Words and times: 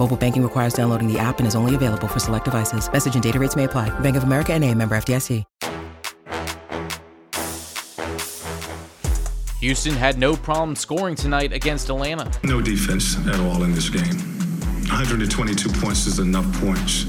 Mobile 0.00 0.16
banking 0.16 0.42
requires 0.42 0.72
downloading 0.72 1.12
the 1.12 1.18
app 1.18 1.40
and 1.40 1.46
is 1.46 1.54
only 1.54 1.74
available 1.74 2.08
for 2.08 2.20
select 2.20 2.46
devices. 2.46 2.90
Message 2.90 3.12
and 3.12 3.22
data 3.22 3.38
rates 3.38 3.54
may 3.54 3.64
apply. 3.64 3.90
Bank 4.00 4.16
of 4.16 4.22
America 4.22 4.54
and 4.54 4.64
a 4.64 4.74
member 4.74 4.96
FDIC. 4.96 5.44
Houston 9.60 9.92
had 9.92 10.18
no 10.18 10.36
problem 10.36 10.74
scoring 10.74 11.14
tonight 11.14 11.52
against 11.52 11.90
Atlanta. 11.90 12.32
No 12.44 12.62
defense 12.62 13.18
at 13.26 13.38
all 13.40 13.62
in 13.62 13.74
this 13.74 13.90
game. 13.90 14.16
122 14.88 15.68
points 15.68 16.06
is 16.06 16.18
enough 16.18 16.50
points 16.60 17.04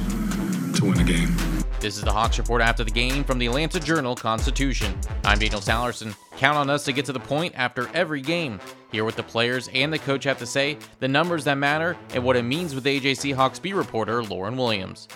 to 0.78 0.84
win 0.84 1.00
a 1.00 1.04
game. 1.06 1.34
This 1.80 1.96
is 1.96 2.04
the 2.04 2.12
Hawks 2.12 2.38
Report 2.38 2.62
after 2.62 2.84
the 2.84 2.92
game 2.92 3.24
from 3.24 3.40
the 3.40 3.46
Atlanta 3.46 3.80
Journal 3.80 4.16
Constitution. 4.16 4.94
I'm 5.24 5.40
Daniel 5.40 5.62
Sallerson. 5.62 6.14
Count 6.36 6.58
on 6.58 6.70
us 6.70 6.84
to 6.84 6.92
get 6.92 7.06
to 7.06 7.14
the 7.14 7.22
point 7.22 7.54
after 7.56 7.90
every 7.94 8.20
game. 8.20 8.60
Hear 8.92 9.06
what 9.06 9.16
the 9.16 9.24
players 9.24 9.70
and 9.74 9.92
the 9.92 10.00
coach 10.00 10.26
have 10.26 10.38
to 10.40 10.46
say, 10.46 10.78
the 11.00 11.08
numbers 11.08 11.46
that 11.46 11.58
matter, 11.58 11.96
and 12.14 12.24
what 12.24 12.36
it 12.36 12.44
means 12.44 12.76
with 12.76 12.84
AJC 12.84 13.34
Hawks 13.34 13.58
beat 13.58 13.74
reporter 13.74 14.22
Lauren 14.22 14.58
Williams. 14.58 15.08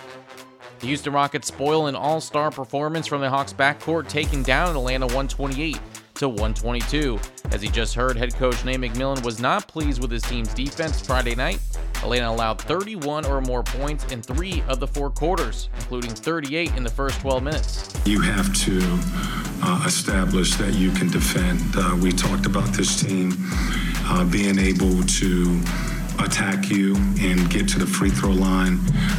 The 0.80 0.86
Houston 0.86 1.12
Rockets 1.12 1.48
spoil 1.48 1.86
an 1.86 1.94
all 1.94 2.20
star 2.20 2.50
performance 2.50 3.06
from 3.06 3.20
the 3.20 3.28
Hawks 3.28 3.52
backcourt, 3.52 4.08
taking 4.08 4.42
down 4.42 4.74
Atlanta 4.76 5.06
128 5.06 5.78
to 6.14 6.28
122. 6.28 7.18
As 7.52 7.60
he 7.60 7.68
just 7.68 7.94
heard, 7.94 8.16
head 8.16 8.34
coach 8.34 8.64
Nate 8.64 8.80
McMillan 8.80 9.22
was 9.24 9.40
not 9.40 9.68
pleased 9.68 10.00
with 10.00 10.10
his 10.10 10.22
team's 10.22 10.52
defense 10.54 11.00
Friday 11.00 11.34
night. 11.34 11.60
Atlanta 12.02 12.30
allowed 12.30 12.60
31 12.60 13.26
or 13.26 13.40
more 13.40 13.62
points 13.62 14.04
in 14.12 14.22
three 14.22 14.62
of 14.68 14.80
the 14.80 14.86
four 14.86 15.10
quarters, 15.10 15.68
including 15.76 16.10
38 16.10 16.74
in 16.76 16.84
the 16.84 16.90
first 16.90 17.20
12 17.20 17.42
minutes. 17.42 17.92
You 18.06 18.20
have 18.20 18.52
to 18.64 18.80
uh, 19.62 19.84
establish 19.86 20.54
that 20.56 20.74
you 20.74 20.90
can 20.92 21.10
defend. 21.10 21.60
Uh, 21.76 21.96
we 22.00 22.12
talked 22.12 22.46
about 22.46 22.68
this 22.72 23.00
team 23.00 23.34
uh, 24.06 24.24
being 24.24 24.58
able 24.58 25.02
to 25.02 25.60
attack 26.20 26.70
you 26.70 26.96
and 27.20 27.50
get 27.50 27.68
to 27.68 27.78
the 27.78 27.86
free 27.86 28.10
throw 28.10 28.30
line. 28.30 28.78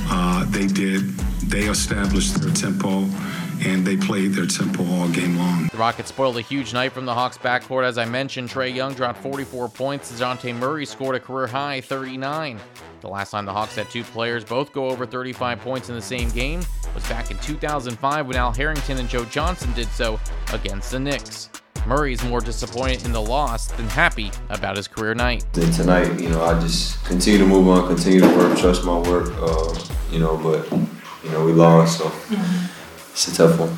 Uh, 0.10 0.46
they 0.50 0.68
did. 0.68 1.02
They 1.48 1.64
established 1.64 2.42
their 2.42 2.54
tempo 2.54 3.08
and 3.66 3.86
they 3.86 3.98
played 3.98 4.34
their 4.34 4.46
tempo 4.46 4.86
all 4.86 5.10
game 5.10 5.38
long. 5.38 5.68
The 5.72 5.78
Rockets 5.78 6.10
spoiled 6.10 6.38
a 6.38 6.42
huge 6.42 6.74
night 6.74 6.92
from 6.92 7.06
the 7.06 7.14
Hawks 7.14 7.38
backcourt. 7.38 7.84
As 7.84 7.98
I 7.98 8.06
mentioned, 8.06 8.50
Trae 8.50 8.74
Young 8.74 8.94
dropped 8.94 9.22
44 9.22 9.70
points. 9.70 10.12
DeJounte 10.12 10.56
Murray 10.56 10.86
scored 10.86 11.16
a 11.16 11.20
career 11.20 11.48
high 11.48 11.82
39. 11.82 12.60
The 13.02 13.08
last 13.08 13.32
time 13.32 13.46
the 13.46 13.54
Hawks 13.54 13.76
had 13.76 13.90
two 13.90 14.04
players 14.04 14.44
both 14.44 14.72
go 14.74 14.90
over 14.90 15.06
35 15.06 15.60
points 15.60 15.90
in 15.90 15.96
the 15.96 16.02
same 16.02 16.30
game 16.30 16.62
was 16.94 17.08
back 17.10 17.30
in 17.30 17.38
2005 17.40 18.28
when 18.28 18.36
Al 18.36 18.52
Harrington 18.52 18.98
and 18.98 19.08
Joe 19.08 19.24
Johnson 19.26 19.72
did 19.74 19.88
so 19.90 20.20
against 20.52 20.92
the 20.92 21.00
Knicks. 21.00 21.50
Murray 21.86 22.12
is 22.12 22.24
more 22.26 22.42
disappointed 22.42 23.06
in 23.06 23.14
the 23.14 23.22
loss 23.22 23.72
than 23.72 23.88
happy 23.88 24.32
about 24.50 24.76
his 24.76 24.88
career 24.88 25.14
night. 25.14 25.46
And 25.56 25.72
tonight, 25.72 26.20
you 26.20 26.30
know, 26.30 26.44
I 26.44 26.60
just 26.60 27.06
continue 27.06 27.40
to 27.40 27.46
move 27.46 27.68
on, 27.70 27.88
continue 27.88 28.20
to 28.20 28.28
work, 28.36 28.58
trust 28.58 28.84
my 28.84 28.98
work, 28.98 29.32
uh, 29.38 29.80
you 30.12 30.20
know, 30.20 30.36
but, 30.38 30.70
you 31.24 31.30
know, 31.30 31.46
we 31.46 31.54
lost, 31.54 32.00
so 32.00 32.12
it's 33.18 33.28
a 33.30 33.36
tough 33.36 33.60
one. 33.60 33.70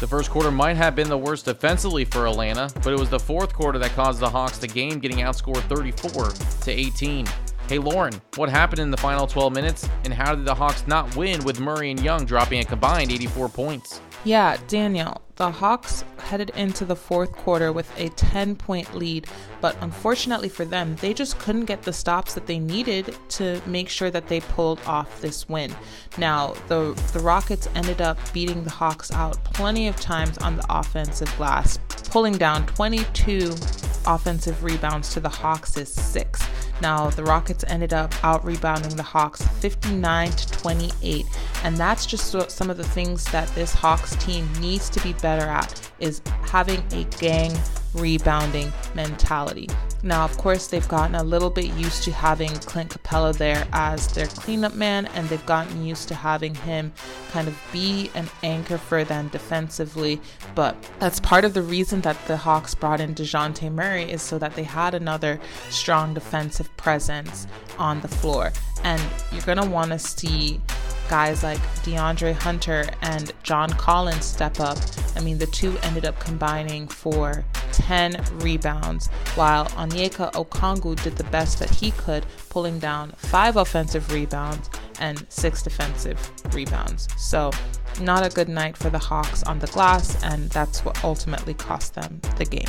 The 0.00 0.06
first 0.06 0.30
quarter 0.30 0.50
might 0.50 0.78
have 0.78 0.94
been 0.94 1.10
the 1.10 1.18
worst 1.18 1.44
defensively 1.44 2.06
for 2.06 2.26
Atlanta, 2.26 2.70
but 2.82 2.94
it 2.94 2.98
was 2.98 3.10
the 3.10 3.18
fourth 3.18 3.52
quarter 3.52 3.78
that 3.78 3.90
caused 3.90 4.20
the 4.20 4.30
Hawks 4.30 4.56
the 4.56 4.66
game, 4.66 4.98
getting 4.98 5.18
outscored 5.18 5.62
34 5.68 6.30
to 6.62 6.70
18. 6.70 7.26
Hey 7.68 7.78
Lauren, 7.78 8.18
what 8.36 8.48
happened 8.48 8.78
in 8.78 8.90
the 8.90 8.96
final 8.96 9.26
12 9.26 9.52
minutes, 9.52 9.86
and 10.04 10.14
how 10.14 10.34
did 10.34 10.46
the 10.46 10.54
Hawks 10.54 10.86
not 10.86 11.14
win 11.16 11.44
with 11.44 11.60
Murray 11.60 11.90
and 11.90 12.00
Young 12.00 12.24
dropping 12.24 12.60
a 12.60 12.64
combined 12.64 13.12
84 13.12 13.50
points? 13.50 14.00
Yeah, 14.24 14.56
Daniel, 14.68 15.20
the 15.36 15.50
Hawks 15.50 16.04
headed 16.28 16.50
into 16.50 16.84
the 16.84 16.94
fourth 16.94 17.32
quarter 17.32 17.72
with 17.72 17.90
a 17.98 18.10
10 18.10 18.54
point 18.54 18.94
lead, 18.94 19.26
but 19.62 19.76
unfortunately 19.80 20.48
for 20.48 20.66
them, 20.66 20.94
they 20.96 21.14
just 21.14 21.38
couldn't 21.38 21.64
get 21.64 21.82
the 21.82 21.92
stops 21.92 22.34
that 22.34 22.46
they 22.46 22.58
needed 22.58 23.16
to 23.30 23.60
make 23.66 23.88
sure 23.88 24.10
that 24.10 24.28
they 24.28 24.40
pulled 24.40 24.80
off 24.86 25.20
this 25.22 25.48
win. 25.48 25.74
Now, 26.18 26.54
the, 26.68 26.92
the 27.14 27.20
Rockets 27.20 27.68
ended 27.74 28.02
up 28.02 28.18
beating 28.34 28.62
the 28.62 28.70
Hawks 28.70 29.10
out 29.10 29.42
plenty 29.44 29.88
of 29.88 29.96
times 29.96 30.36
on 30.38 30.56
the 30.56 30.66
offensive 30.68 31.34
glass, 31.38 31.78
pulling 32.10 32.36
down 32.36 32.66
22 32.66 33.54
offensive 34.06 34.62
rebounds 34.62 35.12
to 35.14 35.20
the 35.20 35.28
Hawks' 35.28 35.88
six. 35.88 36.46
Now, 36.80 37.10
the 37.10 37.24
Rockets 37.24 37.64
ended 37.66 37.92
up 37.92 38.12
out 38.24 38.44
rebounding 38.44 38.94
the 38.96 39.02
Hawks 39.02 39.42
59 39.42 40.30
to 40.30 40.50
28, 40.52 41.26
and 41.64 41.76
that's 41.76 42.06
just 42.06 42.30
some 42.50 42.70
of 42.70 42.76
the 42.76 42.84
things 42.84 43.24
that 43.32 43.48
this 43.54 43.74
Hawks 43.74 44.14
team 44.16 44.48
needs 44.60 44.88
to 44.90 45.00
be 45.00 45.12
better 45.14 45.46
at 45.46 45.90
is 45.98 46.22
having 46.42 46.82
a 46.92 47.04
gang 47.18 47.52
rebounding 47.94 48.72
mentality. 48.94 49.68
Now, 50.02 50.24
of 50.24 50.38
course, 50.38 50.68
they've 50.68 50.86
gotten 50.86 51.16
a 51.16 51.24
little 51.24 51.50
bit 51.50 51.66
used 51.74 52.04
to 52.04 52.12
having 52.12 52.50
Clint 52.50 52.90
Capela 52.90 53.36
there 53.36 53.66
as 53.72 54.06
their 54.14 54.26
cleanup 54.26 54.74
man, 54.74 55.06
and 55.06 55.28
they've 55.28 55.44
gotten 55.44 55.84
used 55.84 56.06
to 56.08 56.14
having 56.14 56.54
him 56.54 56.92
kind 57.32 57.48
of 57.48 57.60
be 57.72 58.10
an 58.14 58.28
anchor 58.44 58.78
for 58.78 59.02
them 59.02 59.28
defensively. 59.28 60.20
But 60.54 60.76
that's 61.00 61.18
part 61.18 61.44
of 61.44 61.52
the 61.52 61.62
reason 61.62 62.00
that 62.02 62.16
the 62.26 62.36
Hawks 62.36 62.74
brought 62.74 63.00
in 63.00 63.14
DeJounte 63.14 63.72
Murray 63.72 64.10
is 64.10 64.22
so 64.22 64.38
that 64.38 64.54
they 64.54 64.62
had 64.62 64.94
another 64.94 65.40
strong 65.68 66.14
defensive 66.14 66.74
presence 66.76 67.48
on 67.76 68.00
the 68.00 68.08
floor. 68.08 68.52
And 68.84 69.02
you're 69.32 69.42
going 69.42 69.58
to 69.58 69.68
want 69.68 69.90
to 69.90 69.98
see 69.98 70.60
guys 71.08 71.42
like 71.42 71.58
DeAndre 71.82 72.34
Hunter 72.34 72.84
and 73.02 73.32
John 73.42 73.70
Collins 73.70 74.26
step 74.26 74.60
up. 74.60 74.78
I 75.16 75.20
mean, 75.20 75.38
the 75.38 75.46
two 75.46 75.76
ended 75.78 76.04
up 76.04 76.20
combining 76.20 76.86
for 76.86 77.44
10 77.78 78.22
rebounds, 78.40 79.06
while 79.34 79.66
Onyeka 79.66 80.32
Okongwu 80.32 81.00
did 81.02 81.16
the 81.16 81.24
best 81.24 81.58
that 81.60 81.70
he 81.70 81.92
could, 81.92 82.26
pulling 82.50 82.78
down 82.78 83.12
five 83.16 83.56
offensive 83.56 84.12
rebounds 84.12 84.68
and 85.00 85.24
six 85.28 85.62
defensive 85.62 86.18
rebounds. 86.52 87.08
So, 87.16 87.50
not 88.00 88.26
a 88.26 88.34
good 88.34 88.48
night 88.48 88.76
for 88.76 88.90
the 88.90 88.98
Hawks 88.98 89.42
on 89.44 89.60
the 89.60 89.68
glass, 89.68 90.22
and 90.24 90.50
that's 90.50 90.84
what 90.84 91.02
ultimately 91.04 91.54
cost 91.54 91.94
them 91.94 92.20
the 92.36 92.44
game. 92.44 92.68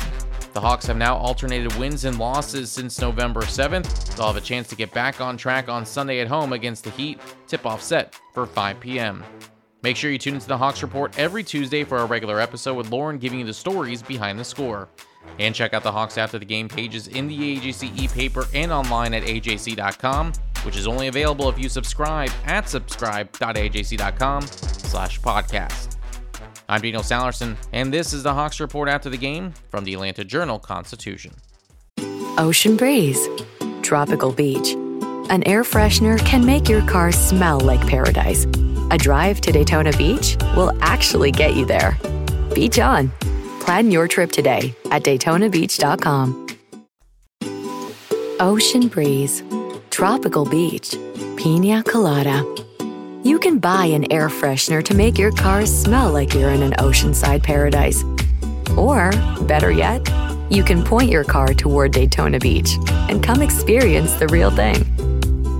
The 0.52 0.60
Hawks 0.60 0.86
have 0.86 0.96
now 0.96 1.16
alternated 1.16 1.72
wins 1.76 2.04
and 2.04 2.18
losses 2.18 2.70
since 2.70 3.00
November 3.00 3.42
7th. 3.42 4.16
They'll 4.16 4.28
have 4.28 4.36
a 4.36 4.40
chance 4.40 4.68
to 4.68 4.76
get 4.76 4.92
back 4.92 5.20
on 5.20 5.36
track 5.36 5.68
on 5.68 5.84
Sunday 5.84 6.20
at 6.20 6.28
home 6.28 6.52
against 6.52 6.84
the 6.84 6.90
Heat. 6.90 7.20
Tip 7.46 7.66
off 7.66 7.82
set 7.82 8.16
for 8.32 8.46
5 8.46 8.80
p.m. 8.80 9.24
Make 9.82 9.96
sure 9.96 10.10
you 10.10 10.18
tune 10.18 10.34
into 10.34 10.48
the 10.48 10.58
Hawks 10.58 10.82
Report 10.82 11.18
every 11.18 11.42
Tuesday 11.42 11.84
for 11.84 11.98
our 11.98 12.06
regular 12.06 12.38
episode 12.40 12.74
with 12.74 12.90
Lauren 12.90 13.18
giving 13.18 13.38
you 13.38 13.46
the 13.46 13.54
stories 13.54 14.02
behind 14.02 14.38
the 14.38 14.44
score. 14.44 14.88
And 15.38 15.54
check 15.54 15.72
out 15.74 15.82
the 15.82 15.92
Hawks 15.92 16.18
after 16.18 16.38
the 16.38 16.44
game 16.44 16.68
pages 16.68 17.08
in 17.08 17.28
the 17.28 17.56
AJC 17.56 17.98
e-paper 17.98 18.46
and 18.54 18.72
online 18.72 19.14
at 19.14 19.22
ajc.com, 19.22 20.32
which 20.64 20.76
is 20.76 20.86
only 20.86 21.08
available 21.08 21.48
if 21.48 21.58
you 21.58 21.68
subscribe 21.68 22.30
at 22.44 22.68
subscribe.ajc.com 22.68 24.42
slash 24.46 25.20
podcast. 25.20 25.96
I'm 26.68 26.80
Daniel 26.80 27.02
Sallerson, 27.02 27.56
and 27.72 27.92
this 27.92 28.12
is 28.12 28.22
the 28.22 28.32
Hawks 28.32 28.60
Report 28.60 28.88
after 28.88 29.10
the 29.10 29.16
game 29.16 29.52
from 29.70 29.84
the 29.84 29.94
Atlanta 29.94 30.24
Journal 30.24 30.58
Constitution. 30.58 31.34
Ocean 32.38 32.76
breeze, 32.76 33.28
tropical 33.82 34.32
beach. 34.32 34.74
An 35.30 35.42
air 35.46 35.62
freshener 35.62 36.18
can 36.24 36.44
make 36.44 36.68
your 36.68 36.86
car 36.86 37.12
smell 37.12 37.60
like 37.60 37.84
paradise. 37.86 38.46
A 38.90 38.98
drive 38.98 39.40
to 39.42 39.52
Daytona 39.52 39.92
Beach 39.92 40.36
will 40.56 40.72
actually 40.80 41.30
get 41.30 41.54
you 41.54 41.64
there. 41.64 41.96
Beach 42.54 42.78
on. 42.78 43.12
Plan 43.60 43.90
your 43.90 44.08
trip 44.08 44.32
today 44.32 44.74
at 44.90 45.04
DaytonaBeach.com. 45.04 46.46
Ocean 48.40 48.88
breeze, 48.88 49.42
tropical 49.90 50.44
beach, 50.44 50.96
pina 51.36 51.82
colada. 51.82 52.44
you 53.22 53.38
can 53.38 53.58
buy 53.58 53.84
an 53.84 54.10
air 54.10 54.28
freshener 54.28 54.82
to 54.82 54.94
make 54.94 55.18
your 55.18 55.30
car 55.32 55.66
smell 55.66 56.10
like 56.10 56.32
you're 56.34 56.50
in 56.50 56.62
an 56.62 56.72
oceanside 56.72 57.42
paradise. 57.42 58.02
Or, 58.76 59.10
better 59.42 59.70
yet, 59.70 60.00
you 60.50 60.64
can 60.64 60.82
point 60.82 61.10
your 61.10 61.24
car 61.24 61.52
toward 61.54 61.92
Daytona 61.92 62.38
Beach 62.38 62.76
and 63.08 63.22
come 63.22 63.42
experience 63.42 64.14
the 64.14 64.26
real 64.28 64.50
thing. 64.50 64.84